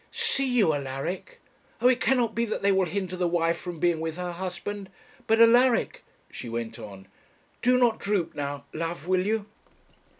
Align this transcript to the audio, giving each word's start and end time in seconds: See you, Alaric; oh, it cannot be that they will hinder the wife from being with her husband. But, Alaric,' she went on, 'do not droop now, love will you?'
See 0.11 0.47
you, 0.51 0.73
Alaric; 0.73 1.39
oh, 1.79 1.87
it 1.87 1.99
cannot 2.01 2.33
be 2.33 2.43
that 2.45 2.63
they 2.63 2.71
will 2.71 2.87
hinder 2.87 3.15
the 3.15 3.27
wife 3.27 3.55
from 3.59 3.77
being 3.79 3.99
with 3.99 4.17
her 4.17 4.31
husband. 4.31 4.89
But, 5.27 5.39
Alaric,' 5.39 6.03
she 6.31 6.49
went 6.49 6.79
on, 6.79 7.07
'do 7.61 7.77
not 7.77 7.99
droop 7.99 8.33
now, 8.33 8.65
love 8.73 9.05
will 9.07 9.23
you?' 9.23 9.45